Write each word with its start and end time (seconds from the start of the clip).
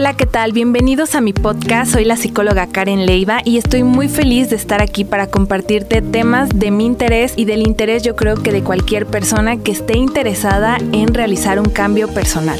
Hola, 0.00 0.16
¿qué 0.16 0.24
tal? 0.24 0.52
Bienvenidos 0.52 1.14
a 1.14 1.20
mi 1.20 1.34
podcast. 1.34 1.92
Soy 1.92 2.06
la 2.06 2.16
psicóloga 2.16 2.66
Karen 2.66 3.04
Leiva 3.04 3.42
y 3.44 3.58
estoy 3.58 3.82
muy 3.82 4.08
feliz 4.08 4.48
de 4.48 4.56
estar 4.56 4.80
aquí 4.80 5.04
para 5.04 5.26
compartirte 5.26 6.00
temas 6.00 6.48
de 6.54 6.70
mi 6.70 6.86
interés 6.86 7.34
y 7.36 7.44
del 7.44 7.66
interés 7.66 8.02
yo 8.02 8.16
creo 8.16 8.36
que 8.36 8.50
de 8.50 8.62
cualquier 8.62 9.04
persona 9.04 9.58
que 9.58 9.72
esté 9.72 9.98
interesada 9.98 10.78
en 10.92 11.12
realizar 11.12 11.60
un 11.60 11.68
cambio 11.68 12.08
personal. 12.08 12.58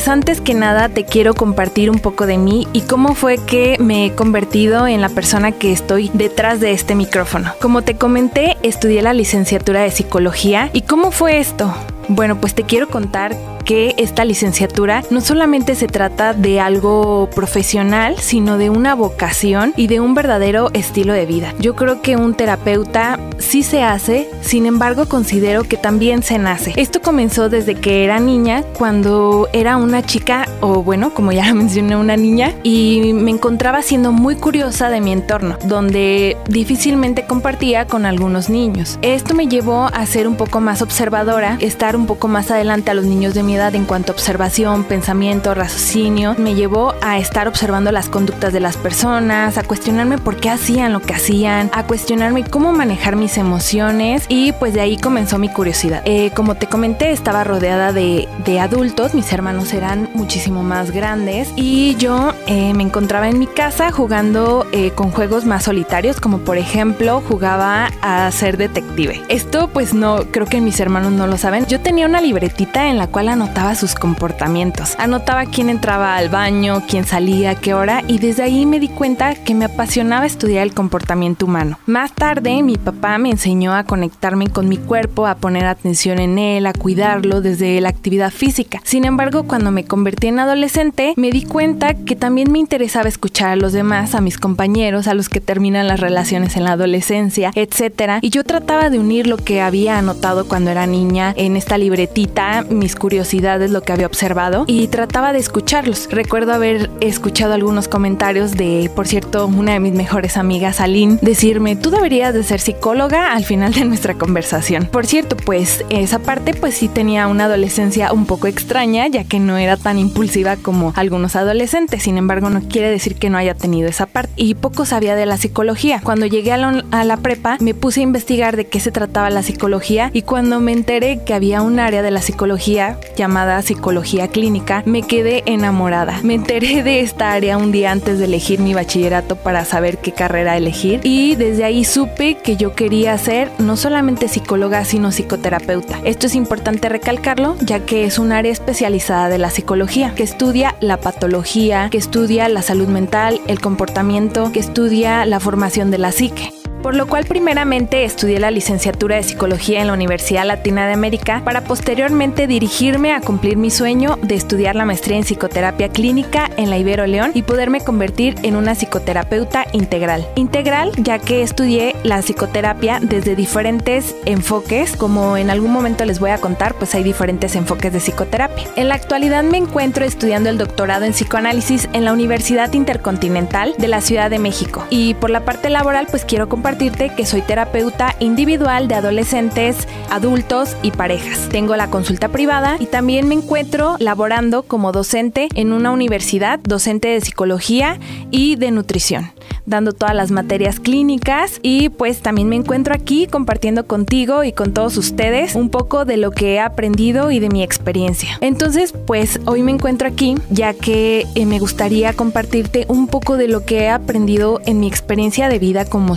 Pues 0.00 0.08
antes 0.08 0.40
que 0.40 0.54
nada 0.54 0.88
te 0.88 1.04
quiero 1.04 1.34
compartir 1.34 1.90
un 1.90 1.98
poco 1.98 2.24
de 2.24 2.38
mí 2.38 2.66
y 2.72 2.80
cómo 2.80 3.14
fue 3.14 3.36
que 3.36 3.76
me 3.78 4.06
he 4.06 4.14
convertido 4.14 4.86
en 4.86 5.02
la 5.02 5.10
persona 5.10 5.52
que 5.52 5.72
estoy 5.72 6.10
detrás 6.14 6.58
de 6.58 6.72
este 6.72 6.94
micrófono. 6.94 7.52
Como 7.60 7.82
te 7.82 7.96
comenté, 7.96 8.56
estudié 8.62 9.02
la 9.02 9.12
licenciatura 9.12 9.82
de 9.82 9.90
psicología 9.90 10.70
y 10.72 10.80
cómo 10.80 11.10
fue 11.10 11.38
esto. 11.38 11.74
Bueno, 12.08 12.40
pues 12.40 12.54
te 12.54 12.62
quiero 12.62 12.88
contar 12.88 13.36
que 13.66 13.94
esta 13.98 14.24
licenciatura 14.24 15.04
no 15.10 15.20
solamente 15.20 15.74
se 15.74 15.86
trata 15.86 16.32
de 16.32 16.60
algo 16.60 17.28
profesional, 17.34 18.16
sino 18.18 18.58
de 18.58 18.70
una 18.70 18.94
vocación 18.94 19.74
y 19.76 19.86
de 19.86 20.00
un 20.00 20.14
verdadero 20.14 20.70
estilo 20.72 21.12
de 21.12 21.26
vida. 21.26 21.54
Yo 21.60 21.76
creo 21.76 22.02
que 22.02 22.16
un 22.16 22.34
terapeuta 22.34 23.20
sí 23.40 23.62
se 23.62 23.82
hace, 23.82 24.28
sin 24.42 24.66
embargo 24.66 25.06
considero 25.06 25.64
que 25.64 25.76
también 25.76 26.22
se 26.22 26.38
nace. 26.38 26.72
Esto 26.76 27.02
comenzó 27.02 27.48
desde 27.48 27.74
que 27.74 28.04
era 28.04 28.20
niña, 28.20 28.62
cuando 28.74 29.48
era 29.52 29.76
una 29.76 30.02
chica, 30.02 30.48
o 30.60 30.82
bueno, 30.82 31.12
como 31.14 31.32
ya 31.32 31.52
mencioné, 31.54 31.96
una 31.96 32.16
niña, 32.16 32.54
y 32.62 33.12
me 33.14 33.30
encontraba 33.30 33.82
siendo 33.82 34.12
muy 34.12 34.36
curiosa 34.36 34.90
de 34.90 35.00
mi 35.00 35.12
entorno, 35.12 35.58
donde 35.64 36.36
difícilmente 36.48 37.26
compartía 37.26 37.86
con 37.86 38.06
algunos 38.06 38.50
niños. 38.50 38.98
Esto 39.02 39.34
me 39.34 39.48
llevó 39.48 39.86
a 39.92 40.06
ser 40.06 40.28
un 40.28 40.36
poco 40.36 40.60
más 40.60 40.82
observadora, 40.82 41.56
estar 41.60 41.96
un 41.96 42.06
poco 42.06 42.28
más 42.28 42.50
adelante 42.50 42.90
a 42.90 42.94
los 42.94 43.04
niños 43.04 43.34
de 43.34 43.42
mi 43.42 43.56
edad 43.56 43.74
en 43.74 43.84
cuanto 43.84 44.12
a 44.12 44.14
observación, 44.14 44.84
pensamiento, 44.84 45.54
raciocinio. 45.54 46.34
Me 46.38 46.54
llevó 46.54 46.94
a 47.02 47.18
estar 47.18 47.48
observando 47.48 47.92
las 47.92 48.08
conductas 48.08 48.52
de 48.52 48.60
las 48.60 48.76
personas, 48.76 49.58
a 49.58 49.62
cuestionarme 49.62 50.18
por 50.18 50.36
qué 50.36 50.50
hacían 50.50 50.92
lo 50.92 51.00
que 51.00 51.14
hacían, 51.14 51.70
a 51.72 51.86
cuestionarme 51.86 52.44
cómo 52.44 52.72
manejar 52.72 53.16
mis 53.16 53.29
emociones 53.38 54.24
y 54.28 54.52
pues 54.52 54.74
de 54.74 54.80
ahí 54.80 54.96
comenzó 54.96 55.38
mi 55.38 55.48
curiosidad. 55.48 56.02
Eh, 56.04 56.30
como 56.34 56.54
te 56.54 56.66
comenté, 56.66 57.10
estaba 57.10 57.44
rodeada 57.44 57.92
de, 57.92 58.28
adultos, 58.60 59.14
mis 59.14 59.32
hermanos 59.32 59.72
eran 59.72 60.10
muchísimo 60.12 60.62
más 60.62 60.90
grandes 60.90 61.52
y 61.56 61.94
yo 61.96 62.34
eh, 62.46 62.74
me 62.74 62.82
encontraba 62.82 63.28
en 63.28 63.38
mi 63.38 63.46
casa 63.46 63.92
jugando 63.92 64.66
eh, 64.72 64.90
con 64.90 65.12
juegos 65.12 65.44
más 65.44 65.64
solitarios, 65.64 66.20
como 66.20 66.38
por 66.38 66.58
ejemplo 66.58 67.22
jugaba 67.26 67.90
a 68.02 68.30
ser 68.32 68.56
detective. 68.56 69.22
Esto 69.28 69.68
pues 69.68 69.94
no, 69.94 70.24
creo 70.30 70.46
que 70.46 70.60
mis 70.60 70.80
hermanos 70.80 71.12
no 71.12 71.26
lo 71.26 71.38
saben. 71.38 71.66
Yo 71.66 71.80
tenía 71.80 72.06
una 72.06 72.20
libretita 72.20 72.88
en 72.88 72.98
la 72.98 73.06
cual 73.06 73.28
anotaba 73.28 73.74
sus 73.76 73.94
comportamientos. 73.94 74.96
Anotaba 74.98 75.46
quién 75.46 75.70
entraba 75.70 76.16
al 76.16 76.28
baño, 76.28 76.82
quién 76.88 77.04
salía, 77.04 77.54
qué 77.54 77.72
hora 77.72 78.02
y 78.08 78.18
desde 78.18 78.42
ahí 78.42 78.66
me 78.66 78.80
di 78.80 78.88
cuenta 78.88 79.34
que 79.34 79.54
me 79.54 79.66
apasionaba 79.66 80.26
estudiar 80.26 80.64
el 80.64 80.74
comportamiento 80.74 81.46
humano. 81.46 81.78
Más 81.86 82.12
tarde 82.12 82.62
mi 82.62 82.76
papá 82.76 83.18
me 83.20 83.30
enseñó 83.30 83.74
a 83.74 83.84
conectarme 83.84 84.48
con 84.48 84.68
mi 84.68 84.76
cuerpo, 84.76 85.26
a 85.26 85.36
poner 85.36 85.66
atención 85.66 86.18
en 86.18 86.38
él, 86.38 86.66
a 86.66 86.72
cuidarlo 86.72 87.40
desde 87.40 87.80
la 87.80 87.88
actividad 87.88 88.30
física. 88.30 88.80
Sin 88.84 89.04
embargo, 89.04 89.44
cuando 89.44 89.70
me 89.70 89.84
convertí 89.84 90.28
en 90.28 90.40
adolescente, 90.40 91.14
me 91.16 91.30
di 91.30 91.44
cuenta 91.44 91.94
que 91.94 92.16
también 92.16 92.50
me 92.50 92.58
interesaba 92.58 93.08
escuchar 93.08 93.50
a 93.50 93.56
los 93.56 93.72
demás, 93.72 94.14
a 94.14 94.20
mis 94.20 94.38
compañeros, 94.38 95.06
a 95.06 95.14
los 95.14 95.28
que 95.28 95.40
terminan 95.40 95.86
las 95.86 96.00
relaciones 96.00 96.56
en 96.56 96.64
la 96.64 96.72
adolescencia, 96.72 97.52
etc. 97.54 98.18
Y 98.20 98.30
yo 98.30 98.44
trataba 98.44 98.90
de 98.90 98.98
unir 98.98 99.26
lo 99.26 99.36
que 99.36 99.60
había 99.60 99.98
anotado 99.98 100.48
cuando 100.48 100.70
era 100.70 100.86
niña 100.86 101.34
en 101.36 101.56
esta 101.56 101.78
libretita, 101.78 102.64
mis 102.68 102.96
curiosidades, 102.96 103.70
lo 103.70 103.82
que 103.82 103.92
había 103.92 104.06
observado, 104.06 104.64
y 104.66 104.88
trataba 104.88 105.32
de 105.32 105.38
escucharlos. 105.38 106.08
Recuerdo 106.10 106.52
haber 106.52 106.90
escuchado 107.00 107.54
algunos 107.54 107.88
comentarios 107.88 108.52
de, 108.52 108.90
por 108.94 109.06
cierto, 109.06 109.46
una 109.46 109.72
de 109.72 109.80
mis 109.80 109.92
mejores 109.92 110.36
amigas, 110.36 110.80
Aline, 110.80 111.18
decirme, 111.22 111.76
tú 111.76 111.90
deberías 111.90 112.34
de 112.34 112.42
ser 112.44 112.60
psicóloga 112.60 113.09
al 113.14 113.44
final 113.44 113.72
de 113.72 113.84
nuestra 113.84 114.14
conversación. 114.14 114.86
Por 114.86 115.06
cierto, 115.06 115.36
pues 115.36 115.84
esa 115.90 116.18
parte 116.18 116.54
pues 116.54 116.74
sí 116.74 116.88
tenía 116.88 117.26
una 117.26 117.44
adolescencia 117.44 118.12
un 118.12 118.26
poco 118.26 118.46
extraña, 118.46 119.06
ya 119.08 119.24
que 119.24 119.40
no 119.40 119.56
era 119.56 119.76
tan 119.76 119.98
impulsiva 119.98 120.56
como 120.56 120.92
algunos 120.96 121.36
adolescentes. 121.36 122.02
Sin 122.02 122.18
embargo, 122.18 122.50
no 122.50 122.62
quiere 122.62 122.90
decir 122.90 123.16
que 123.16 123.30
no 123.30 123.38
haya 123.38 123.54
tenido 123.54 123.88
esa 123.88 124.06
parte. 124.06 124.32
Y 124.36 124.54
poco 124.54 124.84
sabía 124.84 125.16
de 125.16 125.26
la 125.26 125.36
psicología. 125.36 126.00
Cuando 126.02 126.26
llegué 126.26 126.52
a 126.52 126.56
la, 126.56 126.84
a 126.90 127.04
la 127.04 127.16
prepa, 127.16 127.56
me 127.60 127.74
puse 127.74 128.00
a 128.00 128.04
investigar 128.04 128.56
de 128.56 128.66
qué 128.66 128.80
se 128.80 128.92
trataba 128.92 129.30
la 129.30 129.42
psicología 129.42 130.10
y 130.12 130.22
cuando 130.22 130.60
me 130.60 130.72
enteré 130.72 131.20
que 131.24 131.34
había 131.34 131.62
un 131.62 131.78
área 131.78 132.02
de 132.02 132.10
la 132.10 132.22
psicología 132.22 132.98
llamada 133.16 133.62
psicología 133.62 134.28
clínica, 134.28 134.82
me 134.86 135.02
quedé 135.02 135.42
enamorada. 135.46 136.20
Me 136.22 136.34
enteré 136.34 136.82
de 136.82 137.00
esta 137.00 137.32
área 137.32 137.58
un 137.58 137.72
día 137.72 137.90
antes 137.90 138.18
de 138.18 138.26
elegir 138.26 138.60
mi 138.60 138.74
bachillerato 138.74 139.36
para 139.36 139.64
saber 139.64 139.98
qué 139.98 140.12
carrera 140.12 140.56
elegir 140.56 141.00
y 141.02 141.36
desde 141.36 141.64
ahí 141.64 141.84
supe 141.84 142.36
que 142.36 142.56
yo 142.56 142.74
quería 142.74 142.99
ser 143.18 143.50
no 143.58 143.76
solamente 143.76 144.28
psicóloga, 144.28 144.84
sino 144.84 145.10
psicoterapeuta. 145.10 145.98
Esto 146.04 146.26
es 146.26 146.34
importante 146.34 146.88
recalcarlo, 146.88 147.56
ya 147.60 147.80
que 147.80 148.04
es 148.04 148.18
un 148.18 148.32
área 148.32 148.52
especializada 148.52 149.28
de 149.28 149.38
la 149.38 149.50
psicología, 149.50 150.14
que 150.14 150.22
estudia 150.22 150.76
la 150.80 150.98
patología, 150.98 151.88
que 151.90 151.98
estudia 151.98 152.48
la 152.48 152.62
salud 152.62 152.88
mental, 152.88 153.40
el 153.46 153.60
comportamiento, 153.60 154.52
que 154.52 154.60
estudia 154.60 155.24
la 155.26 155.40
formación 155.40 155.90
de 155.90 155.98
la 155.98 156.12
psique. 156.12 156.59
Por 156.82 156.94
lo 156.94 157.06
cual 157.06 157.26
primeramente 157.26 158.04
estudié 158.04 158.40
la 158.40 158.50
licenciatura 158.50 159.16
de 159.16 159.22
psicología 159.22 159.82
en 159.82 159.88
la 159.88 159.92
Universidad 159.92 160.46
Latina 160.46 160.86
de 160.86 160.94
América 160.94 161.42
para 161.44 161.62
posteriormente 161.62 162.46
dirigirme 162.46 163.12
a 163.12 163.20
cumplir 163.20 163.58
mi 163.58 163.70
sueño 163.70 164.18
de 164.22 164.34
estudiar 164.34 164.76
la 164.76 164.86
maestría 164.86 165.18
en 165.18 165.24
psicoterapia 165.24 165.90
clínica 165.90 166.50
en 166.56 166.70
la 166.70 166.78
Ibero 166.78 167.06
León 167.06 167.32
y 167.34 167.42
poderme 167.42 167.82
convertir 167.82 168.36
en 168.42 168.56
una 168.56 168.74
psicoterapeuta 168.74 169.66
integral. 169.72 170.26
Integral 170.36 170.92
ya 170.96 171.18
que 171.18 171.42
estudié 171.42 171.94
la 172.02 172.22
psicoterapia 172.22 172.98
desde 173.02 173.36
diferentes 173.36 174.16
enfoques, 174.24 174.96
como 174.96 175.36
en 175.36 175.50
algún 175.50 175.72
momento 175.72 176.06
les 176.06 176.18
voy 176.18 176.30
a 176.30 176.38
contar, 176.38 176.74
pues 176.74 176.94
hay 176.94 177.02
diferentes 177.02 177.56
enfoques 177.56 177.92
de 177.92 178.00
psicoterapia. 178.00 178.64
En 178.76 178.88
la 178.88 178.94
actualidad 178.94 179.44
me 179.44 179.58
encuentro 179.58 180.06
estudiando 180.06 180.48
el 180.48 180.56
doctorado 180.56 181.04
en 181.04 181.12
psicoanálisis 181.12 181.90
en 181.92 182.06
la 182.06 182.14
Universidad 182.14 182.72
Intercontinental 182.72 183.74
de 183.76 183.88
la 183.88 184.00
Ciudad 184.00 184.30
de 184.30 184.38
México 184.38 184.86
y 184.88 185.12
por 185.12 185.28
la 185.28 185.44
parte 185.44 185.68
laboral 185.68 186.06
pues 186.10 186.24
quiero 186.24 186.48
compartir 186.48 186.69
que 186.78 187.26
soy 187.26 187.42
terapeuta 187.42 188.14
individual 188.20 188.86
de 188.86 188.94
adolescentes, 188.94 189.88
adultos 190.08 190.76
y 190.82 190.92
parejas. 190.92 191.48
Tengo 191.50 191.74
la 191.74 191.90
consulta 191.90 192.28
privada 192.28 192.76
y 192.78 192.86
también 192.86 193.26
me 193.26 193.34
encuentro 193.34 193.96
laborando 193.98 194.62
como 194.62 194.92
docente 194.92 195.48
en 195.54 195.72
una 195.72 195.90
universidad, 195.90 196.60
docente 196.60 197.08
de 197.08 197.20
psicología 197.20 197.98
y 198.30 198.54
de 198.56 198.70
nutrición 198.70 199.32
dando 199.66 199.92
todas 199.92 200.14
las 200.14 200.30
materias 200.30 200.80
clínicas 200.80 201.60
y 201.62 201.90
pues 201.90 202.20
también 202.20 202.48
me 202.48 202.56
encuentro 202.56 202.92
aquí 202.92 203.26
compartiendo 203.26 203.86
contigo 203.86 204.42
y 204.42 204.52
con 204.52 204.72
todos 204.74 204.96
ustedes 204.96 205.54
un 205.54 205.70
poco 205.70 206.04
de 206.04 206.16
lo 206.16 206.32
que 206.32 206.54
he 206.54 206.60
aprendido 206.60 207.30
y 207.30 207.38
de 207.38 207.48
mi 207.48 207.62
experiencia. 207.62 208.36
Entonces 208.40 208.92
pues 209.06 209.40
hoy 209.46 209.62
me 209.62 209.70
encuentro 209.70 210.08
aquí 210.08 210.34
ya 210.50 210.74
que 210.74 211.26
eh, 211.34 211.46
me 211.46 211.58
gustaría 211.60 212.12
compartirte 212.12 212.84
un 212.88 213.06
poco 213.06 213.36
de 213.36 213.48
lo 213.48 213.64
que 213.64 213.82
he 213.82 213.90
aprendido 213.90 214.60
en 214.66 214.80
mi 214.80 214.88
experiencia 214.88 215.48
de 215.48 215.58
vida 215.58 215.84
como 215.84 216.16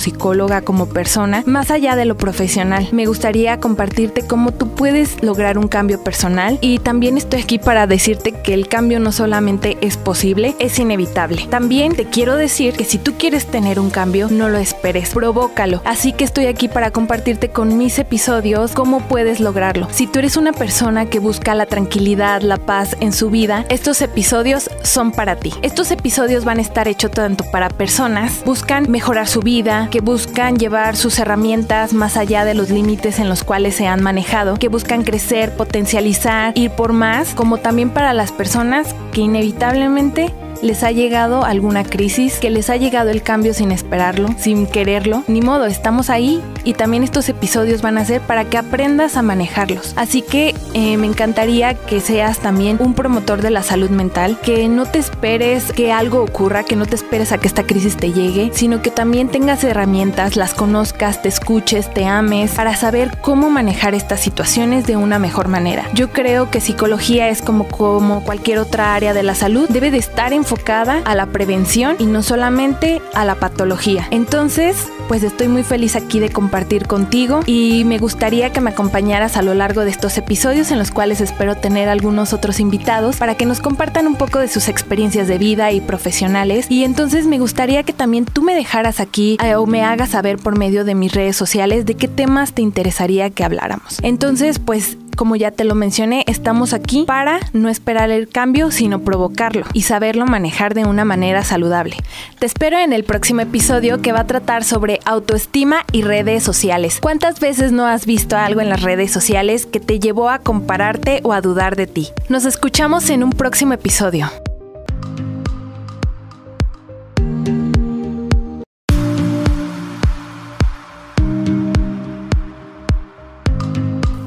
como 0.62 0.88
persona, 0.88 1.44
más 1.46 1.72
allá 1.72 1.96
de 1.96 2.06
lo 2.06 2.18
profesional. 2.18 2.90
Me 2.92 3.06
gustaría 3.06 3.59
compartirte 3.59 4.28
cómo 4.28 4.52
tú 4.52 4.70
puedes 4.70 5.24
lograr 5.24 5.58
un 5.58 5.68
cambio 5.68 6.04
personal 6.04 6.58
y 6.62 6.80
también 6.80 7.18
estoy 7.18 7.42
aquí 7.42 7.59
para 7.59 7.88
decirte 7.88 8.34
que 8.34 8.54
el 8.54 8.68
cambio 8.68 9.00
no 9.00 9.12
solamente 9.12 9.78
es 9.81 9.98
posible, 9.98 10.56
es 10.60 10.78
inevitable. 10.80 11.48
También 11.50 11.95
te 11.95 12.06
quiero 12.06 12.36
decir 12.36 12.74
que 12.74 12.84
si 12.84 12.98
tú 12.98 13.13
quieres 13.18 13.45
tener 13.48 13.80
un 13.80 13.90
cambio, 13.90 14.28
no 14.30 14.50
lo 14.50 14.57
esperes, 14.57 15.12
provócalo. 15.12 15.81
Así 15.86 16.12
que 16.12 16.25
estoy 16.25 16.48
aquí 16.48 16.68
para 16.68 16.92
compartirte 16.92 17.50
con 17.50 17.78
mis 17.78 17.98
episodios 18.00 18.74
cómo 18.74 19.00
puedes 19.07 19.39
lograrlo. 19.39 19.88
Si 19.92 20.07
tú 20.07 20.19
eres 20.19 20.38
una 20.38 20.51
persona 20.51 21.06
que 21.06 21.19
busca 21.19 21.56
la 21.56 21.66
tranquilidad, 21.66 22.42
la 22.42 22.57
paz 22.57 22.96
en 23.00 23.13
su 23.13 23.30
vida, 23.30 23.66
estos 23.69 24.01
episodios 24.01 24.69
son 24.84 25.12
para 25.12 25.38
ti. 25.38 25.54
Estos 25.62 25.92
episodios 25.92 26.44
van 26.44 26.60
a 26.60 26.62
estar 26.62 26.88
hechos 26.88 27.12
tanto 27.12 27.46
para 27.51 27.69
personas 27.69 28.44
buscan 28.46 28.89
mejorar 28.89 29.28
su 29.28 29.39
vida, 29.39 29.88
que 29.92 30.01
buscan 30.01 30.32
buscan 30.33 30.57
llevar 30.57 30.95
sus 30.95 31.19
herramientas 31.19 31.94
más 31.94 32.18
allá 32.18 32.44
de 32.44 32.56
los 32.56 32.71
límites 32.71 33.19
en 33.19 33.30
los 33.30 33.44
cuales 33.44 33.75
se 33.75 33.85
han 33.85 34.01
manejado, 34.01 34.56
que 34.56 34.68
buscan 34.68 35.03
crecer, 35.03 35.56
potencializar, 35.56 36.57
ir 36.57 36.71
por 36.71 36.91
más, 36.91 37.35
como 37.35 37.59
también 37.59 37.91
para 37.91 38.15
las 38.15 38.31
personas 38.31 38.95
que 39.12 39.21
inevitablemente 39.21 40.33
les 40.63 40.83
ha 40.83 40.92
llegado 40.92 41.44
alguna 41.44 41.83
crisis, 41.83 42.39
que 42.39 42.50
les 42.50 42.69
ha 42.69 42.77
llegado 42.77 43.10
el 43.10 43.21
cambio 43.21 43.54
sin 43.54 43.71
esperarlo, 43.71 44.30
sin 44.38 44.65
quererlo. 44.65 45.24
Ni 45.27 45.42
modo, 45.42 45.65
estamos 45.65 46.10
ahí 46.10 46.42
y 46.63 46.74
también 46.74 47.04
estos 47.04 47.27
episodios 47.30 47.81
van 47.81 47.98
a 47.98 48.06
ser 48.06 48.21
para 48.21 48.45
que 48.45 48.57
aprendas 48.57 49.18
a 49.18 49.21
manejarlos. 49.21 49.94
Así 49.98 50.21
que 50.21 50.56
eh, 50.74 50.98
me 50.98 51.06
encantaría 51.06 51.74
que 51.74 52.00
seas 52.00 52.39
también 52.39 52.77
un 52.80 52.94
promotor 52.94 53.42
de 53.42 53.50
la 53.50 53.62
salud 53.62 53.89
mental, 53.89 54.39
que 54.42 54.69
no 54.69 54.86
te 54.86 55.00
esperes 55.00 55.71
que 55.74 55.92
algo 55.92 56.24
ocurra, 56.24 56.63
que 56.63 56.77
no 56.77 56.86
te 56.86 56.95
esperes 56.95 57.31
a 57.31 57.38
que 57.38 57.48
esta 57.48 57.63
crisis 57.63 57.98
te 57.98 58.13
llegue, 58.13 58.51
sino 58.54 58.81
que 58.81 58.92
también 58.92 59.27
tengas 59.27 59.63
herramientas, 59.63 60.38
las 60.38 60.54
conozcas, 60.54 61.21
te 61.21 61.27
escuches, 61.27 61.94
te 61.94 62.06
ames, 62.06 62.51
para 62.51 62.75
saber 62.75 63.18
cómo 63.21 63.50
manejar 63.50 63.95
estas 63.95 64.21
situaciones 64.21 64.88
de 64.88 64.95
una 64.95 65.19
mejor 65.19 65.50
manera. 65.50 65.89
Yo 65.94 66.12
creo 66.12 66.50
que 66.50 66.62
psicología 66.62 67.27
es 67.27 67.42
como, 67.42 67.68
como 67.68 68.24
cualquier 68.24 68.60
otra 68.60 68.95
área 68.95 69.13
de 69.13 69.24
la 69.24 69.36
salud, 69.36 69.68
debe 69.69 69.92
de 69.92 69.98
estar 69.98 70.31
enfocada 70.53 71.01
a 71.05 71.15
la 71.15 71.25
prevención 71.27 71.95
y 71.97 72.05
no 72.05 72.21
solamente 72.21 73.01
a 73.13 73.25
la 73.25 73.35
patología. 73.35 74.07
Entonces, 74.11 74.88
pues 75.07 75.23
estoy 75.23 75.47
muy 75.47 75.63
feliz 75.63 75.95
aquí 75.95 76.19
de 76.19 76.29
compartir 76.29 76.85
contigo 76.85 77.39
y 77.47 77.83
me 77.85 77.97
gustaría 77.97 78.51
que 78.51 78.61
me 78.61 78.69
acompañaras 78.69 79.35
a 79.35 79.41
lo 79.41 79.55
largo 79.55 79.81
de 79.81 79.89
estos 79.89 80.15
episodios 80.17 80.69
en 80.71 80.77
los 80.77 80.91
cuales 80.91 81.21
espero 81.21 81.55
tener 81.55 81.89
algunos 81.89 82.33
otros 82.33 82.59
invitados 82.59 83.15
para 83.17 83.35
que 83.35 83.47
nos 83.47 83.61
compartan 83.61 84.05
un 84.05 84.15
poco 84.15 84.39
de 84.39 84.47
sus 84.47 84.67
experiencias 84.69 85.27
de 85.27 85.39
vida 85.39 85.71
y 85.71 85.81
profesionales 85.81 86.67
y 86.69 86.83
entonces 86.83 87.25
me 87.25 87.39
gustaría 87.39 87.81
que 87.81 87.94
también 87.94 88.25
tú 88.25 88.44
me 88.44 88.53
dejaras 88.53 89.00
aquí 89.00 89.38
eh, 89.44 89.55
o 89.55 89.65
me 89.65 89.83
hagas 89.83 90.11
saber 90.11 90.38
por 90.38 90.57
medio 90.57 90.85
de 90.85 90.94
mis 90.94 91.13
redes 91.13 91.35
sociales 91.35 91.85
de 91.88 91.95
qué 91.95 92.07
temas 92.07 92.53
te 92.53 92.61
interesaría 92.61 93.31
que 93.31 93.44
habláramos. 93.44 93.97
Entonces, 94.03 94.59
pues 94.59 94.97
como 95.15 95.36
ya 95.36 95.51
te 95.51 95.63
lo 95.63 95.75
mencioné, 95.75 96.24
estamos 96.27 96.74
aquí 96.74 97.06
para 97.07 97.39
no 97.54 97.69
esperar 97.69 98.12
el 98.12 98.27
cambio, 98.27 98.71
sino 98.71 99.01
provocarlo 99.01 99.65
y 99.74 99.83
saberlo 99.83 100.25
manejar 100.25 100.74
de 100.74 100.86
una 100.86 101.06
manera 101.06 101.44
saludable. 101.44 101.98
Te 102.39 102.45
espero 102.45 102.77
en 102.77 102.94
el 102.94 103.04
próximo 103.04 103.42
episodio 103.42 104.01
que 104.01 104.12
va 104.12 104.21
a 104.21 104.27
tratar 104.27 104.63
sobre 104.63 105.00
autoestima 105.06 105.86
y 105.92 106.04
redes 106.04 106.44
sociales. 106.44 107.00
¿Cuántas 107.01 107.39
veces 107.39 107.71
no 107.71 107.86
has 107.86 108.06
visto 108.06 108.38
algo 108.38 108.62
en 108.62 108.69
las 108.69 108.81
redes 108.81 109.12
sociales 109.12 109.65
que 109.65 109.80
te 109.80 110.00
llevó 110.00 110.30
a 110.30 110.39
compararte 110.39 111.21
o 111.24 111.33
a 111.33 111.42
dudar 111.42 111.75
de 111.75 111.88
ti? 111.88 112.10
Nos 112.30 112.45
escuchamos 112.45 113.10
en 113.10 113.24
un 113.24 113.31
próximo 113.31 113.74
episodio. 113.74 114.30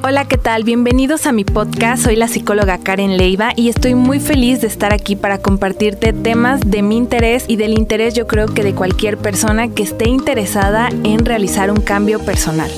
Hola, 0.08 0.25
¿qué 0.25 0.38
tal? 0.38 0.62
Bienvenidos 0.62 1.26
a 1.26 1.32
mi 1.32 1.44
podcast. 1.44 2.05
Soy 2.05 2.14
la 2.14 2.29
psicóloga 2.29 2.79
Karen 2.79 3.17
Leiva 3.17 3.53
y 3.56 3.70
estoy 3.70 3.97
muy 3.97 4.20
feliz 4.20 4.61
de 4.61 4.69
estar 4.69 4.93
aquí 4.93 5.17
para 5.17 5.38
compartirte 5.38 6.12
temas 6.12 6.61
de 6.64 6.81
mi 6.82 6.97
interés 6.97 7.44
y 7.49 7.56
del 7.56 7.76
interés 7.76 8.14
yo 8.14 8.29
creo 8.29 8.47
que 8.47 8.62
de 8.62 8.73
cualquier 8.73 9.19
persona 9.19 9.67
que 9.67 9.82
esté 9.82 10.08
interesada 10.08 10.91
en 11.03 11.25
realizar 11.25 11.73
un 11.73 11.81
cambio 11.81 12.25
personal. 12.25 12.70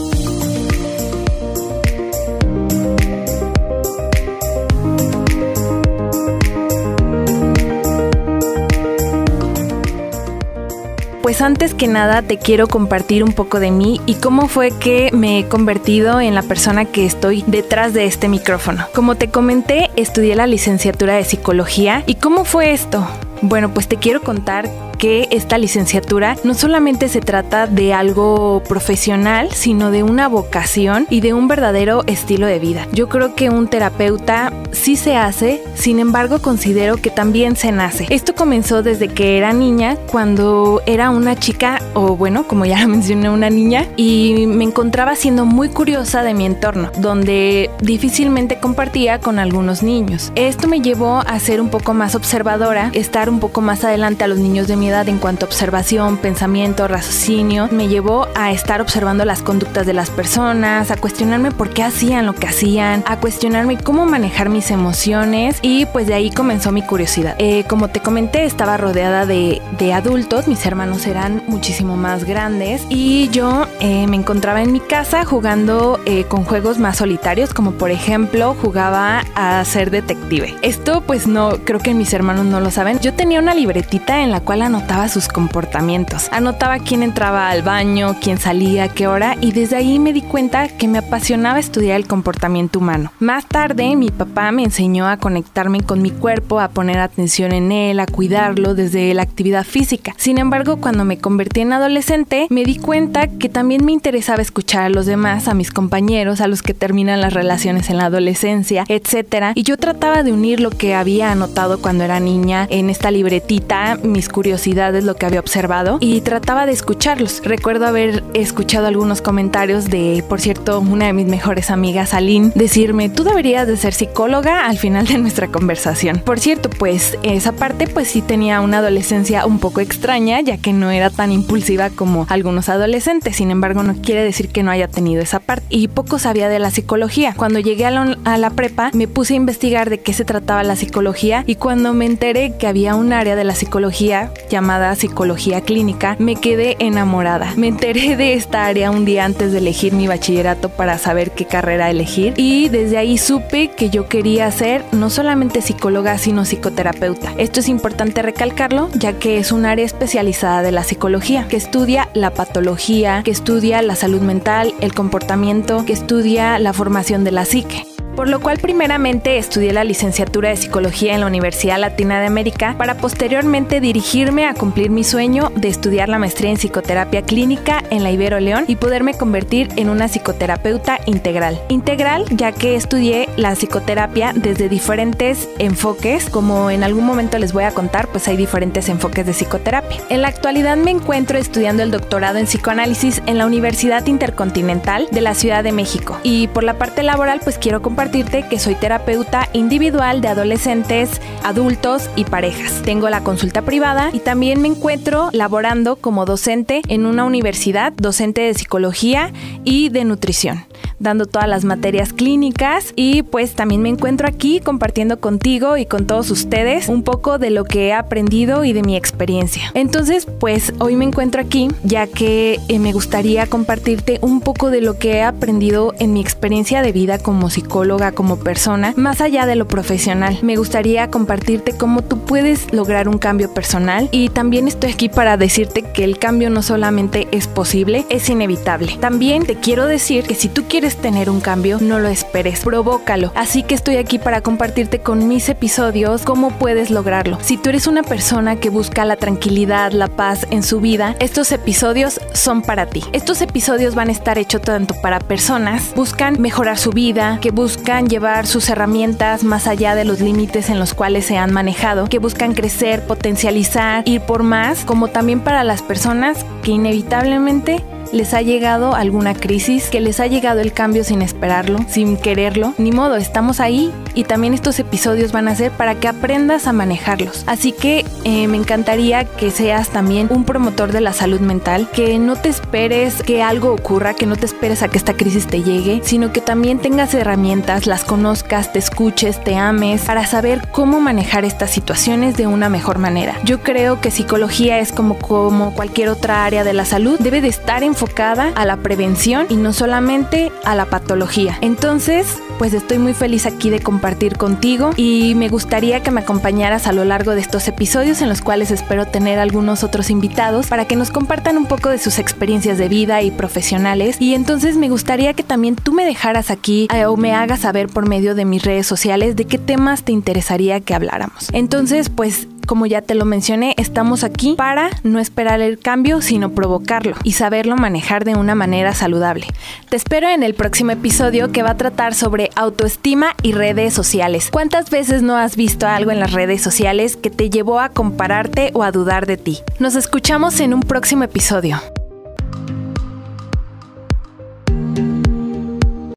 Pues 11.28 11.42
antes 11.42 11.74
que 11.74 11.88
nada 11.88 12.22
te 12.22 12.38
quiero 12.38 12.68
compartir 12.68 13.22
un 13.22 13.34
poco 13.34 13.60
de 13.60 13.70
mí 13.70 14.00
y 14.06 14.14
cómo 14.14 14.48
fue 14.48 14.70
que 14.70 15.10
me 15.12 15.38
he 15.38 15.44
convertido 15.46 16.22
en 16.22 16.34
la 16.34 16.40
persona 16.40 16.86
que 16.86 17.04
estoy 17.04 17.44
detrás 17.46 17.92
de 17.92 18.06
este 18.06 18.30
micrófono. 18.30 18.86
Como 18.94 19.14
te 19.14 19.28
comenté, 19.28 19.90
estudié 19.96 20.34
la 20.36 20.46
licenciatura 20.46 21.16
de 21.16 21.24
psicología 21.24 22.02
y 22.06 22.14
cómo 22.14 22.46
fue 22.46 22.72
esto. 22.72 23.06
Bueno, 23.42 23.68
pues 23.74 23.88
te 23.88 23.96
quiero 23.96 24.22
contar 24.22 24.70
que 24.98 25.28
esta 25.30 25.56
licenciatura 25.56 26.36
no 26.44 26.54
solamente 26.54 27.08
se 27.08 27.20
trata 27.20 27.66
de 27.66 27.94
algo 27.94 28.62
profesional, 28.68 29.50
sino 29.52 29.90
de 29.90 30.02
una 30.02 30.28
vocación 30.28 31.06
y 31.08 31.20
de 31.20 31.32
un 31.32 31.48
verdadero 31.48 32.02
estilo 32.06 32.46
de 32.46 32.58
vida. 32.58 32.86
Yo 32.92 33.08
creo 33.08 33.34
que 33.34 33.50
un 33.50 33.68
terapeuta 33.68 34.52
sí 34.72 34.96
se 34.96 35.16
hace, 35.16 35.62
sin 35.74 36.00
embargo 36.00 36.42
considero 36.42 36.96
que 36.96 37.10
también 37.10 37.56
se 37.56 37.72
nace. 37.72 38.06
Esto 38.10 38.34
comenzó 38.34 38.82
desde 38.82 39.08
que 39.08 39.38
era 39.38 39.52
niña, 39.52 39.96
cuando 40.10 40.82
era 40.86 41.10
una 41.10 41.36
chica, 41.36 41.80
o 41.94 42.16
bueno, 42.16 42.46
como 42.46 42.64
ya 42.64 42.86
mencioné, 42.86 43.30
una 43.30 43.50
niña, 43.50 43.86
y 43.96 44.46
me 44.46 44.64
encontraba 44.64 45.14
siendo 45.14 45.44
muy 45.44 45.68
curiosa 45.68 46.22
de 46.22 46.34
mi 46.34 46.44
entorno, 46.44 46.90
donde 46.98 47.70
difícilmente 47.80 48.58
compartía 48.58 49.20
con 49.20 49.38
algunos 49.38 49.82
niños. 49.82 50.32
Esto 50.34 50.68
me 50.68 50.80
llevó 50.80 51.18
a 51.18 51.38
ser 51.38 51.60
un 51.60 51.68
poco 51.68 51.94
más 51.94 52.14
observadora, 52.14 52.90
estar 52.94 53.30
un 53.30 53.40
poco 53.40 53.60
más 53.60 53.84
adelante 53.84 54.24
a 54.24 54.28
los 54.28 54.38
niños 54.38 54.66
de 54.66 54.76
mi 54.76 54.87
en 54.88 55.18
cuanto 55.18 55.44
a 55.44 55.48
observación, 55.48 56.16
pensamiento, 56.16 56.88
raciocinio, 56.88 57.68
me 57.70 57.88
llevó 57.88 58.26
a 58.34 58.52
estar 58.52 58.80
observando 58.80 59.26
las 59.26 59.42
conductas 59.42 59.86
de 59.86 59.92
las 59.92 60.08
personas, 60.08 60.90
a 60.90 60.96
cuestionarme 60.96 61.50
por 61.50 61.68
qué 61.68 61.82
hacían 61.82 62.24
lo 62.24 62.34
que 62.34 62.46
hacían, 62.46 63.04
a 63.06 63.18
cuestionarme 63.18 63.76
cómo 63.76 64.06
manejar 64.06 64.48
mis 64.48 64.70
emociones 64.70 65.58
y 65.60 65.84
pues 65.86 66.06
de 66.06 66.14
ahí 66.14 66.30
comenzó 66.30 66.72
mi 66.72 66.80
curiosidad. 66.80 67.36
Eh, 67.38 67.64
como 67.68 67.88
te 67.88 68.00
comenté, 68.00 68.46
estaba 68.46 68.78
rodeada 68.78 69.26
de, 69.26 69.60
adultos, 69.92 70.48
mis 70.48 70.64
hermanos 70.64 71.06
eran 71.06 71.42
muchísimo 71.48 71.96
más 71.96 72.24
grandes 72.24 72.86
y 72.88 73.28
yo 73.28 73.66
eh, 73.80 74.06
me 74.06 74.16
encontraba 74.16 74.62
en 74.62 74.72
mi 74.72 74.80
casa 74.80 75.24
jugando 75.26 76.00
eh, 76.06 76.24
con 76.24 76.44
juegos 76.44 76.78
más 76.78 76.96
solitarios, 76.96 77.52
como 77.52 77.72
por 77.72 77.90
ejemplo 77.90 78.56
jugaba 78.60 79.22
a 79.34 79.62
ser 79.66 79.90
detective. 79.90 80.54
Esto 80.62 81.02
pues 81.02 81.26
no, 81.26 81.58
creo 81.64 81.78
que 81.78 81.92
mis 81.92 82.12
hermanos 82.14 82.46
no 82.46 82.60
lo 82.60 82.70
saben. 82.70 83.00
Yo 83.00 83.12
tenía 83.12 83.38
una 83.38 83.54
libretita 83.54 84.22
en 84.22 84.30
la 84.30 84.40
cual 84.40 84.62
anotaba 84.62 84.77
anotaba 84.78 85.08
sus 85.08 85.26
comportamientos. 85.26 86.28
Anotaba 86.30 86.78
quién 86.78 87.02
entraba 87.02 87.50
al 87.50 87.62
baño, 87.62 88.14
quién 88.22 88.38
salía, 88.38 88.86
qué 88.86 89.08
hora 89.08 89.36
y 89.40 89.50
desde 89.50 89.74
ahí 89.74 89.98
me 89.98 90.12
di 90.12 90.22
cuenta 90.22 90.68
que 90.68 90.86
me 90.86 90.98
apasionaba 90.98 91.58
estudiar 91.58 91.96
el 91.96 92.06
comportamiento 92.06 92.78
humano. 92.78 93.12
Más 93.18 93.44
tarde 93.44 93.96
mi 93.96 94.10
papá 94.10 94.52
me 94.52 94.62
enseñó 94.62 95.08
a 95.08 95.16
conectarme 95.16 95.80
con 95.80 96.00
mi 96.00 96.12
cuerpo, 96.12 96.60
a 96.60 96.68
poner 96.68 97.00
atención 97.00 97.50
en 97.50 97.72
él, 97.72 97.98
a 97.98 98.06
cuidarlo 98.06 98.76
desde 98.76 99.12
la 99.14 99.22
actividad 99.22 99.64
física. 99.64 100.14
Sin 100.16 100.38
embargo, 100.38 100.76
cuando 100.76 101.04
me 101.04 101.18
convertí 101.18 101.62
en 101.62 101.72
adolescente, 101.72 102.46
me 102.48 102.62
di 102.62 102.76
cuenta 102.76 103.26
que 103.26 103.48
también 103.48 103.84
me 103.84 103.90
interesaba 103.90 104.42
escuchar 104.42 104.84
a 104.84 104.90
los 104.90 105.06
demás, 105.06 105.48
a 105.48 105.54
mis 105.54 105.72
compañeros, 105.72 106.40
a 106.40 106.46
los 106.46 106.62
que 106.62 106.72
terminan 106.72 107.20
las 107.20 107.32
relaciones 107.32 107.90
en 107.90 107.96
la 107.96 108.04
adolescencia, 108.04 108.84
etc. 108.88 109.46
Y 109.56 109.64
yo 109.64 109.76
trataba 109.76 110.22
de 110.22 110.32
unir 110.32 110.60
lo 110.60 110.70
que 110.70 110.94
había 110.94 111.32
anotado 111.32 111.82
cuando 111.82 112.04
era 112.04 112.20
niña 112.20 112.68
en 112.70 112.90
esta 112.90 113.10
libretita, 113.10 113.98
mis 114.04 114.28
curiosidades 114.28 114.67
lo 114.74 115.16
que 115.16 115.26
había 115.26 115.40
observado 115.40 115.98
y 116.00 116.20
trataba 116.20 116.66
de 116.66 116.72
escucharlos. 116.72 117.42
Recuerdo 117.44 117.86
haber 117.86 118.22
escuchado 118.34 118.86
algunos 118.86 119.22
comentarios 119.22 119.86
de, 119.86 120.22
por 120.28 120.40
cierto, 120.40 120.80
una 120.80 121.06
de 121.06 121.12
mis 121.12 121.26
mejores 121.26 121.70
amigas, 121.70 122.14
Aline, 122.14 122.52
decirme, 122.54 123.08
tú 123.08 123.24
deberías 123.24 123.66
de 123.66 123.76
ser 123.76 123.94
psicóloga 123.94 124.66
al 124.66 124.78
final 124.78 125.06
de 125.06 125.18
nuestra 125.18 125.48
conversación. 125.48 126.20
Por 126.24 126.38
cierto, 126.38 126.70
pues 126.70 127.18
esa 127.22 127.52
parte 127.52 127.86
pues 127.86 128.08
sí 128.08 128.22
tenía 128.22 128.60
una 128.60 128.78
adolescencia 128.78 129.46
un 129.46 129.58
poco 129.58 129.80
extraña, 129.80 130.40
ya 130.40 130.58
que 130.58 130.72
no 130.72 130.90
era 130.90 131.10
tan 131.10 131.32
impulsiva 131.32 131.90
como 131.90 132.26
algunos 132.28 132.68
adolescentes. 132.68 133.36
Sin 133.36 133.50
embargo, 133.50 133.82
no 133.82 133.94
quiere 133.94 134.22
decir 134.22 134.48
que 134.50 134.62
no 134.62 134.70
haya 134.70 134.88
tenido 134.88 135.22
esa 135.22 135.40
parte. 135.40 135.66
Y 135.70 135.88
poco 135.88 136.18
sabía 136.18 136.48
de 136.48 136.58
la 136.58 136.70
psicología. 136.70 137.34
Cuando 137.36 137.58
llegué 137.58 137.86
a 137.86 137.90
la, 137.90 138.18
a 138.24 138.38
la 138.38 138.50
prepa, 138.50 138.90
me 138.92 139.08
puse 139.08 139.34
a 139.34 139.38
investigar 139.38 139.90
de 139.90 140.00
qué 140.00 140.12
se 140.12 140.24
trataba 140.24 140.62
la 140.62 140.76
psicología 140.76 141.42
y 141.46 141.56
cuando 141.56 141.94
me 141.94 142.06
enteré 142.06 142.56
que 142.58 142.66
había 142.66 142.94
un 142.94 143.12
área 143.12 143.34
de 143.34 143.44
la 143.44 143.54
psicología 143.54 144.30
llamada 144.50 144.57
psicología 144.96 145.60
clínica, 145.60 146.16
me 146.18 146.36
quedé 146.36 146.76
enamorada. 146.78 147.52
Me 147.56 147.68
enteré 147.68 148.16
de 148.16 148.34
esta 148.34 148.66
área 148.66 148.90
un 148.90 149.04
día 149.04 149.24
antes 149.24 149.52
de 149.52 149.58
elegir 149.58 149.92
mi 149.92 150.06
bachillerato 150.06 150.68
para 150.68 150.98
saber 150.98 151.30
qué 151.30 151.44
carrera 151.44 151.90
elegir 151.90 152.34
y 152.36 152.68
desde 152.68 152.98
ahí 152.98 153.18
supe 153.18 153.70
que 153.70 153.90
yo 153.90 154.08
quería 154.08 154.50
ser 154.50 154.84
no 154.92 155.10
solamente 155.10 155.62
psicóloga, 155.62 156.18
sino 156.18 156.44
psicoterapeuta. 156.44 157.32
Esto 157.38 157.60
es 157.60 157.68
importante 157.68 158.22
recalcarlo, 158.22 158.88
ya 158.94 159.14
que 159.14 159.38
es 159.38 159.52
un 159.52 159.66
área 159.66 159.86
especializada 159.86 160.62
de 160.62 160.72
la 160.72 160.84
psicología, 160.84 161.46
que 161.48 161.56
estudia 161.56 162.08
la 162.14 162.30
patología, 162.30 163.22
que 163.22 163.30
estudia 163.30 163.82
la 163.82 163.94
salud 163.94 164.20
mental, 164.20 164.74
el 164.80 164.94
comportamiento, 164.94 165.84
que 165.84 165.92
estudia 165.92 166.58
la 166.58 166.72
formación 166.72 167.24
de 167.24 167.32
la 167.32 167.44
psique 167.44 167.86
por 168.18 168.28
lo 168.28 168.40
cual 168.40 168.58
primeramente 168.58 169.38
estudié 169.38 169.72
la 169.72 169.84
licenciatura 169.84 170.48
de 170.48 170.56
psicología 170.56 171.14
en 171.14 171.20
la 171.20 171.28
Universidad 171.28 171.78
Latina 171.78 172.18
de 172.18 172.26
América 172.26 172.74
para 172.76 172.96
posteriormente 172.96 173.80
dirigirme 173.80 174.44
a 174.44 174.54
cumplir 174.54 174.90
mi 174.90 175.04
sueño 175.04 175.52
de 175.54 175.68
estudiar 175.68 176.08
la 176.08 176.18
maestría 176.18 176.50
en 176.50 176.56
psicoterapia 176.56 177.22
clínica 177.22 177.84
en 177.90 178.02
la 178.02 178.10
Ibero 178.10 178.40
León 178.40 178.64
y 178.66 178.74
poderme 178.74 179.14
convertir 179.14 179.68
en 179.76 179.88
una 179.88 180.08
psicoterapeuta 180.08 180.98
integral. 181.06 181.62
Integral 181.68 182.24
ya 182.30 182.50
que 182.50 182.74
estudié 182.74 183.28
la 183.36 183.54
psicoterapia 183.54 184.32
desde 184.34 184.68
diferentes 184.68 185.48
enfoques, 185.60 186.28
como 186.28 186.72
en 186.72 186.82
algún 186.82 187.06
momento 187.06 187.38
les 187.38 187.52
voy 187.52 187.62
a 187.62 187.70
contar, 187.70 188.08
pues 188.08 188.26
hay 188.26 188.36
diferentes 188.36 188.88
enfoques 188.88 189.26
de 189.26 189.32
psicoterapia. 189.32 190.00
En 190.08 190.22
la 190.22 190.28
actualidad 190.28 190.76
me 190.76 190.90
encuentro 190.90 191.38
estudiando 191.38 191.84
el 191.84 191.92
doctorado 191.92 192.38
en 192.38 192.46
psicoanálisis 192.46 193.22
en 193.26 193.38
la 193.38 193.46
Universidad 193.46 194.04
Intercontinental 194.08 195.06
de 195.12 195.20
la 195.20 195.34
Ciudad 195.34 195.62
de 195.62 195.70
México. 195.70 196.18
Y 196.24 196.48
por 196.48 196.64
la 196.64 196.78
parte 196.78 197.04
laboral, 197.04 197.38
pues 197.44 197.58
quiero 197.58 197.80
que 198.10 198.58
soy 198.58 198.74
terapeuta 198.74 199.48
individual 199.52 200.22
de 200.22 200.28
adolescentes, 200.28 201.20
adultos 201.44 202.08
y 202.16 202.24
parejas. 202.24 202.80
Tengo 202.82 203.10
la 203.10 203.22
consulta 203.22 203.62
privada 203.62 204.10
y 204.12 204.20
también 204.20 204.62
me 204.62 204.68
encuentro 204.68 205.28
laborando 205.32 205.96
como 205.96 206.24
docente 206.24 206.80
en 206.88 207.04
una 207.04 207.24
universidad, 207.24 207.92
docente 207.92 208.40
de 208.40 208.54
psicología 208.54 209.32
y 209.62 209.90
de 209.90 210.04
nutrición 210.04 210.64
dando 210.98 211.26
todas 211.26 211.48
las 211.48 211.64
materias 211.64 212.12
clínicas 212.12 212.92
y 212.96 213.22
pues 213.22 213.54
también 213.54 213.82
me 213.82 213.88
encuentro 213.88 214.28
aquí 214.28 214.60
compartiendo 214.60 215.20
contigo 215.20 215.76
y 215.76 215.86
con 215.86 216.06
todos 216.06 216.30
ustedes 216.30 216.88
un 216.88 217.02
poco 217.02 217.38
de 217.38 217.50
lo 217.50 217.64
que 217.64 217.88
he 217.88 217.92
aprendido 217.92 218.64
y 218.64 218.72
de 218.72 218.82
mi 218.82 218.96
experiencia. 218.96 219.70
Entonces 219.74 220.26
pues 220.26 220.72
hoy 220.78 220.96
me 220.96 221.04
encuentro 221.04 221.40
aquí 221.40 221.68
ya 221.82 222.06
que 222.06 222.58
eh, 222.68 222.78
me 222.78 222.92
gustaría 222.92 223.46
compartirte 223.46 224.18
un 224.22 224.40
poco 224.40 224.70
de 224.70 224.80
lo 224.80 224.98
que 224.98 225.14
he 225.14 225.22
aprendido 225.22 225.94
en 225.98 226.12
mi 226.12 226.20
experiencia 226.20 226.82
de 226.82 226.92
vida 226.92 227.18
como 227.18 227.50
psicóloga, 227.50 228.12
como 228.12 228.38
persona, 228.38 228.94
más 228.96 229.20
allá 229.20 229.46
de 229.46 229.56
lo 229.56 229.68
profesional. 229.68 230.38
Me 230.42 230.56
gustaría 230.56 231.10
compartirte 231.10 231.76
cómo 231.76 232.02
tú 232.02 232.18
puedes 232.20 232.72
lograr 232.72 233.08
un 233.08 233.18
cambio 233.18 233.52
personal 233.52 234.08
y 234.12 234.28
también 234.28 234.68
estoy 234.68 234.92
aquí 234.92 235.08
para 235.08 235.36
decirte 235.36 235.82
que 235.82 236.04
el 236.04 236.18
cambio 236.18 236.50
no 236.50 236.62
solamente 236.62 237.28
es 237.30 237.46
posible, 237.46 238.04
es 238.08 238.28
inevitable. 238.28 238.96
También 239.00 239.44
te 239.44 239.56
quiero 239.56 239.86
decir 239.86 240.24
que 240.24 240.34
si 240.34 240.48
tú 240.48 240.64
quieres 240.68 240.87
tener 240.96 241.30
un 241.30 241.40
cambio, 241.40 241.78
no 241.80 241.98
lo 241.98 242.08
esperes, 242.08 242.60
provócalo. 242.60 243.32
Así 243.34 243.62
que 243.62 243.74
estoy 243.74 243.96
aquí 243.96 244.18
para 244.18 244.40
compartirte 244.40 245.00
con 245.00 245.28
mis 245.28 245.48
episodios 245.48 246.22
cómo 246.22 246.50
puedes 246.50 246.90
lograrlo. 246.90 247.38
Si 247.42 247.56
tú 247.56 247.70
eres 247.70 247.86
una 247.86 248.02
persona 248.02 248.56
que 248.56 248.70
busca 248.70 249.04
la 249.04 249.16
tranquilidad, 249.16 249.92
la 249.92 250.08
paz 250.08 250.46
en 250.50 250.62
su 250.62 250.80
vida, 250.80 251.16
estos 251.20 251.52
episodios 251.52 252.20
son 252.32 252.62
para 252.62 252.86
ti. 252.86 253.04
Estos 253.12 253.42
episodios 253.42 253.94
van 253.94 254.08
a 254.08 254.12
estar 254.12 254.38
hechos 254.38 254.62
tanto 254.62 254.94
para 254.94 255.18
personas 255.20 255.92
buscan 255.94 256.40
mejorar 256.40 256.78
su 256.78 256.90
vida, 256.90 257.38
que 257.40 257.50
buscan 257.50 258.08
llevar 258.08 258.46
sus 258.46 258.68
herramientas 258.68 259.44
más 259.44 259.66
allá 259.66 259.94
de 259.94 260.04
los 260.04 260.20
límites 260.20 260.70
en 260.70 260.78
los 260.78 260.94
cuales 260.94 261.26
se 261.26 261.36
han 261.36 261.52
manejado, 261.52 262.06
que 262.08 262.18
buscan 262.18 262.54
crecer, 262.54 263.06
potencializar, 263.06 264.02
ir 264.06 264.20
por 264.20 264.42
más, 264.42 264.84
como 264.84 265.08
también 265.08 265.40
para 265.40 265.64
las 265.64 265.82
personas 265.82 266.44
que 266.62 266.72
inevitablemente 266.72 267.84
les 268.12 268.34
ha 268.34 268.42
llegado 268.42 268.94
alguna 268.94 269.34
crisis, 269.34 269.88
que 269.90 270.00
les 270.00 270.20
ha 270.20 270.26
llegado 270.26 270.60
el 270.60 270.72
cambio 270.72 271.04
sin 271.04 271.22
esperarlo, 271.22 271.78
sin 271.88 272.16
quererlo. 272.16 272.74
Ni 272.78 272.92
modo, 272.92 273.16
estamos 273.16 273.60
ahí 273.60 273.92
y 274.18 274.24
también 274.24 274.54
estos 274.54 274.78
episodios 274.78 275.32
van 275.32 275.48
a 275.48 275.54
ser 275.54 275.72
para 275.72 275.94
que 275.94 276.08
aprendas 276.08 276.66
a 276.66 276.72
manejarlos. 276.72 277.44
Así 277.46 277.72
que 277.72 278.04
eh, 278.24 278.48
me 278.48 278.56
encantaría 278.56 279.24
que 279.24 279.50
seas 279.50 279.90
también 279.90 280.28
un 280.30 280.44
promotor 280.44 280.92
de 280.92 281.00
la 281.00 281.12
salud 281.12 281.40
mental, 281.40 281.88
que 281.92 282.18
no 282.18 282.36
te 282.36 282.48
esperes 282.48 283.22
que 283.22 283.42
algo 283.42 283.72
ocurra, 283.72 284.14
que 284.14 284.26
no 284.26 284.36
te 284.36 284.46
esperes 284.46 284.82
a 284.82 284.88
que 284.88 284.98
esta 284.98 285.14
crisis 285.14 285.46
te 285.46 285.62
llegue, 285.62 286.00
sino 286.02 286.32
que 286.32 286.40
también 286.40 286.78
tengas 286.78 287.14
herramientas, 287.14 287.86
las 287.86 288.04
conozcas, 288.04 288.72
te 288.72 288.78
escuches, 288.78 289.42
te 289.42 289.56
ames, 289.56 290.02
para 290.02 290.26
saber 290.26 290.62
cómo 290.72 291.00
manejar 291.00 291.44
estas 291.44 291.70
situaciones 291.70 292.36
de 292.36 292.46
una 292.46 292.68
mejor 292.68 292.98
manera. 292.98 293.36
Yo 293.44 293.60
creo 293.60 294.00
que 294.00 294.10
psicología 294.10 294.78
es 294.78 294.92
como, 294.92 295.18
como 295.18 295.74
cualquier 295.74 296.08
otra 296.08 296.44
área 296.44 296.64
de 296.64 296.72
la 296.72 296.84
salud, 296.84 297.18
debe 297.20 297.40
de 297.40 297.48
estar 297.48 297.82
en 297.82 297.88
enfocada 297.98 298.52
a 298.54 298.64
la 298.64 298.76
prevención 298.76 299.46
y 299.48 299.56
no 299.56 299.72
solamente 299.72 300.52
a 300.64 300.76
la 300.76 300.84
patología. 300.84 301.58
Entonces, 301.62 302.38
pues 302.58 302.74
estoy 302.74 302.98
muy 302.98 303.14
feliz 303.14 303.46
aquí 303.46 303.70
de 303.70 303.80
compartir 304.08 304.38
contigo 304.38 304.92
y 304.96 305.34
me 305.34 305.50
gustaría 305.50 306.02
que 306.02 306.10
me 306.10 306.22
acompañaras 306.22 306.86
a 306.86 306.94
lo 306.94 307.04
largo 307.04 307.34
de 307.34 307.42
estos 307.42 307.68
episodios 307.68 308.22
en 308.22 308.30
los 308.30 308.40
cuales 308.40 308.70
espero 308.70 309.04
tener 309.04 309.38
algunos 309.38 309.84
otros 309.84 310.08
invitados 310.08 310.66
para 310.66 310.86
que 310.86 310.96
nos 310.96 311.10
compartan 311.10 311.58
un 311.58 311.66
poco 311.66 311.90
de 311.90 311.98
sus 311.98 312.18
experiencias 312.18 312.78
de 312.78 312.88
vida 312.88 313.20
y 313.20 313.30
profesionales 313.30 314.16
y 314.18 314.32
entonces 314.32 314.78
me 314.78 314.88
gustaría 314.88 315.34
que 315.34 315.42
también 315.42 315.76
tú 315.76 315.92
me 315.92 316.06
dejaras 316.06 316.50
aquí 316.50 316.88
eh, 316.94 317.04
o 317.04 317.18
me 317.18 317.34
hagas 317.34 317.60
saber 317.60 317.88
por 317.88 318.08
medio 318.08 318.34
de 318.34 318.46
mis 318.46 318.62
redes 318.62 318.86
sociales 318.86 319.36
de 319.36 319.44
qué 319.44 319.58
temas 319.58 320.04
te 320.04 320.12
interesaría 320.12 320.80
que 320.80 320.94
habláramos. 320.94 321.50
Entonces, 321.52 322.08
pues 322.08 322.48
como 322.68 322.84
ya 322.84 323.00
te 323.00 323.14
lo 323.14 323.24
mencioné, 323.24 323.74
estamos 323.78 324.22
aquí 324.22 324.54
para 324.56 324.90
no 325.02 325.18
esperar 325.18 325.62
el 325.62 325.78
cambio, 325.78 326.20
sino 326.20 326.50
provocarlo 326.50 327.16
y 327.24 327.32
saberlo 327.32 327.76
manejar 327.76 328.26
de 328.26 328.34
una 328.34 328.54
manera 328.54 328.94
saludable. 328.94 329.46
Te 329.88 329.96
espero 329.96 330.28
en 330.28 330.42
el 330.42 330.54
próximo 330.54 330.90
episodio 330.90 331.50
que 331.50 331.62
va 331.62 331.70
a 331.70 331.76
tratar 331.78 332.14
sobre 332.14 332.50
autoestima 332.56 333.34
y 333.42 333.52
redes 333.52 333.94
sociales. 333.94 334.50
¿Cuántas 334.52 334.90
veces 334.90 335.22
no 335.22 335.36
has 335.36 335.56
visto 335.56 335.86
algo 335.86 336.10
en 336.10 336.20
las 336.20 336.32
redes 336.32 336.60
sociales 336.60 337.16
que 337.16 337.30
te 337.30 337.48
llevó 337.48 337.80
a 337.80 337.88
compararte 337.88 338.70
o 338.74 338.82
a 338.82 338.92
dudar 338.92 339.24
de 339.26 339.38
ti? 339.38 339.60
Nos 339.78 339.96
escuchamos 339.96 340.60
en 340.60 340.74
un 340.74 340.80
próximo 340.80 341.24
episodio. 341.24 341.80